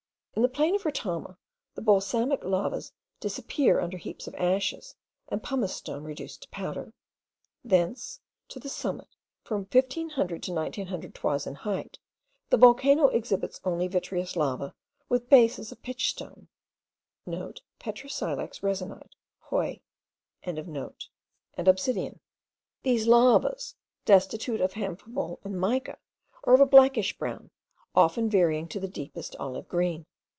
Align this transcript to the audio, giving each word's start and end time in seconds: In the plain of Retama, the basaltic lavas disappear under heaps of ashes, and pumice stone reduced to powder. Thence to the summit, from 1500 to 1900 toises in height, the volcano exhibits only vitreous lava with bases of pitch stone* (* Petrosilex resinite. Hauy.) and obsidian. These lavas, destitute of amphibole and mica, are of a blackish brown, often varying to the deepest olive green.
In 0.33 0.43
the 0.43 0.47
plain 0.49 0.73
of 0.75 0.83
Retama, 0.83 1.35
the 1.75 1.81
basaltic 1.81 2.43
lavas 2.45 2.93
disappear 3.19 3.81
under 3.81 3.97
heaps 3.97 4.27
of 4.27 4.35
ashes, 4.35 4.95
and 5.27 5.43
pumice 5.43 5.75
stone 5.75 6.05
reduced 6.05 6.43
to 6.43 6.49
powder. 6.49 6.93
Thence 7.65 8.21
to 8.47 8.57
the 8.57 8.69
summit, 8.69 9.09
from 9.43 9.65
1500 9.69 10.41
to 10.43 10.53
1900 10.53 11.13
toises 11.13 11.47
in 11.47 11.55
height, 11.55 11.99
the 12.49 12.55
volcano 12.55 13.09
exhibits 13.09 13.59
only 13.65 13.89
vitreous 13.89 14.37
lava 14.37 14.73
with 15.09 15.29
bases 15.29 15.73
of 15.73 15.83
pitch 15.83 16.09
stone* 16.11 16.47
(* 16.95 17.27
Petrosilex 17.79 18.61
resinite. 18.61 19.11
Hauy.) 19.49 19.81
and 20.43 21.67
obsidian. 21.67 22.21
These 22.83 23.05
lavas, 23.05 23.75
destitute 24.05 24.61
of 24.61 24.73
amphibole 24.73 25.39
and 25.43 25.59
mica, 25.59 25.97
are 26.45 26.53
of 26.53 26.61
a 26.61 26.65
blackish 26.65 27.17
brown, 27.17 27.51
often 27.93 28.29
varying 28.29 28.69
to 28.69 28.79
the 28.79 28.87
deepest 28.87 29.35
olive 29.35 29.67
green. 29.67 30.05